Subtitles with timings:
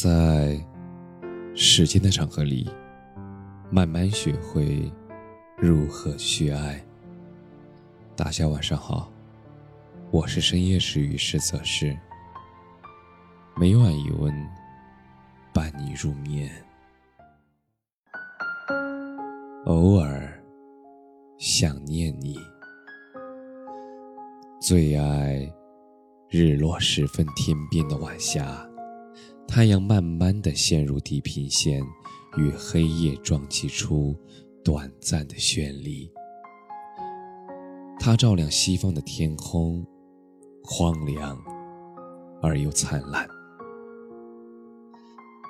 [0.00, 0.56] 在
[1.56, 2.70] 时间的长河里，
[3.68, 4.88] 慢慢学会
[5.56, 6.80] 如何去爱。
[8.14, 9.12] 大家晚上好，
[10.12, 11.98] 我是深夜治愈师泽师，
[13.56, 14.32] 每晚一温，
[15.52, 16.48] 伴你入眠。
[19.66, 20.40] 偶尔
[21.38, 22.38] 想念你，
[24.60, 25.52] 最爱
[26.30, 28.64] 日落时分天边的晚霞。
[29.48, 31.82] 太阳慢慢的陷入地平线，
[32.36, 34.14] 与黑夜撞击出
[34.62, 36.12] 短暂的绚丽。
[37.98, 39.84] 它照亮西方的天空，
[40.62, 41.42] 荒凉
[42.42, 43.26] 而又灿烂。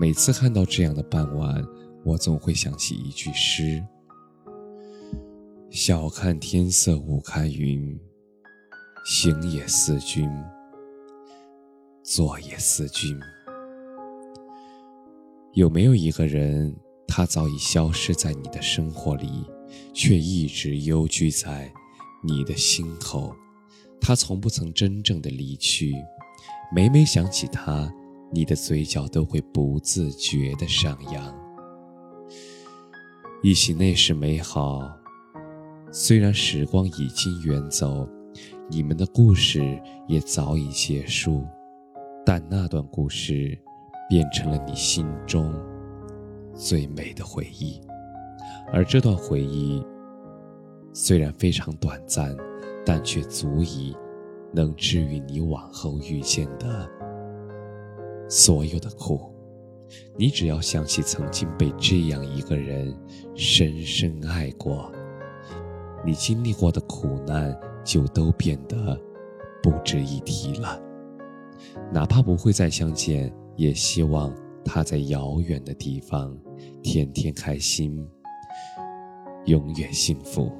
[0.00, 1.62] 每次看到这样的傍晚，
[2.02, 3.84] 我总会想起一句诗
[5.70, 8.00] ：“晓看天色无开云，
[9.04, 10.28] 行也思君，
[12.02, 13.20] 坐也思君。”
[15.54, 16.74] 有没有一个人，
[17.06, 19.44] 他早已消失在你的生活里，
[19.92, 21.70] 却一直幽居在
[22.24, 23.34] 你的心口？
[24.00, 25.92] 他从不曾真正的离去。
[26.74, 27.92] 每每想起他，
[28.32, 31.38] 你的嘴角都会不自觉的上扬。
[33.42, 34.80] 忆起那时美好，
[35.92, 38.08] 虽然时光已经远走，
[38.70, 39.78] 你们的故事
[40.08, 41.44] 也早已结束，
[42.24, 43.58] 但那段故事。
[44.12, 45.54] 变成了你心中
[46.54, 47.80] 最美的回忆，
[48.70, 49.82] 而这段回忆
[50.92, 52.36] 虽然非常短暂，
[52.84, 53.96] 但却足以
[54.52, 56.86] 能治愈你往后遇见的
[58.28, 59.32] 所有的苦。
[60.18, 62.94] 你只要想起曾经被这样一个人
[63.34, 64.92] 深深爱过，
[66.04, 69.00] 你经历过的苦难就都变得
[69.62, 70.78] 不值一提了。
[71.90, 73.34] 哪怕不会再相见。
[73.56, 76.36] 也希望他在遥远的地方
[76.82, 78.06] 天天开心，
[79.46, 80.50] 永远幸福。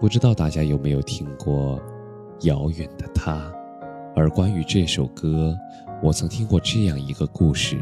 [0.00, 1.78] 不知道大家有没有听过
[2.46, 3.36] 《遥远的他》？
[4.16, 5.56] 而关于这首歌，
[6.02, 7.78] 我曾听过这样一个故事：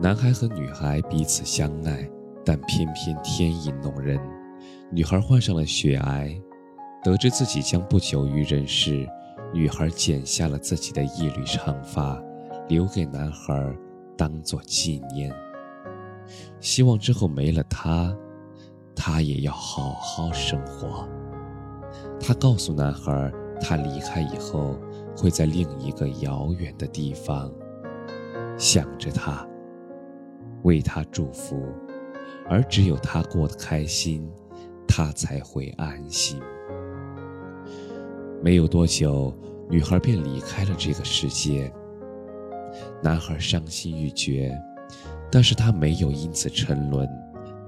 [0.00, 2.08] 男孩和女孩彼此相爱，
[2.44, 4.18] 但偏偏天意弄人，
[4.90, 6.34] 女孩患上了血癌，
[7.04, 9.06] 得知自己将不久于人世。
[9.52, 12.20] 女孩剪下了自己的一缕长发，
[12.68, 13.76] 留给男孩
[14.16, 15.32] 当做纪念。
[16.60, 18.16] 希望之后没了他，
[18.94, 21.06] 他也要好好生活。
[22.18, 23.30] 他告诉男孩，
[23.60, 24.78] 他离开以后
[25.16, 27.52] 会在另一个遥远的地方
[28.56, 29.46] 想着他，
[30.62, 31.62] 为他祝福，
[32.48, 34.26] 而只有他过得开心，
[34.88, 36.40] 他才会安心。
[38.42, 39.32] 没有多久，
[39.70, 41.72] 女孩便离开了这个世界。
[43.00, 44.52] 男孩伤心欲绝，
[45.30, 47.08] 但是他没有因此沉沦。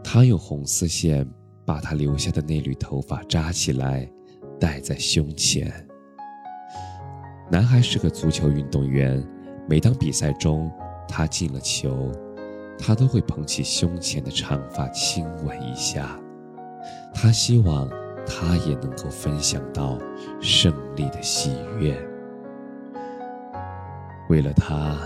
[0.02, 1.24] 他用红丝线
[1.64, 4.10] 把他留下的那缕头发扎起来，
[4.58, 5.72] 戴在胸前。
[7.50, 9.24] 男孩是个足球运动员，
[9.68, 10.68] 每当比赛中
[11.06, 12.10] 他进了球，
[12.76, 16.18] 他都会捧起胸前的长发亲吻一下。
[17.14, 17.88] 他希望。
[18.26, 19.98] 他也能够分享到
[20.40, 21.96] 胜利的喜悦。
[24.28, 24.96] 为了他，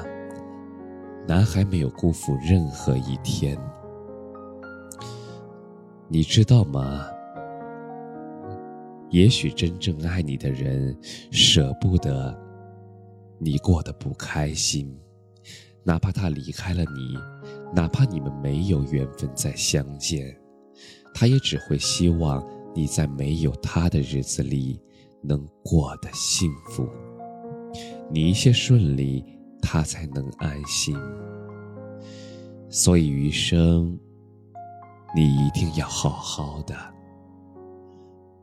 [1.27, 3.59] 男孩没有辜负任何一天。
[6.09, 7.07] 你知道吗？
[9.11, 10.97] 也许真正爱你的人
[11.31, 12.39] 舍不得
[13.39, 14.95] 你过得不开心，
[15.83, 17.19] 哪怕他离开了你，
[17.75, 20.37] 哪怕你们没有缘分再相见，
[21.15, 22.47] 他也只会希望。
[22.75, 24.81] 你在没有他的日子里
[25.23, 26.89] 能过得幸福，
[28.11, 29.25] 你一切顺利，
[29.61, 30.97] 他才能安心。
[32.71, 33.99] 所以余生，
[35.17, 36.75] 你一定要好好的。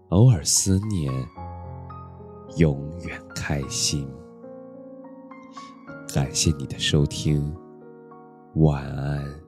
[0.09, 1.11] 偶尔思念，
[2.57, 4.07] 永远开心。
[6.13, 7.55] 感谢你的收听，
[8.55, 9.44] 晚安。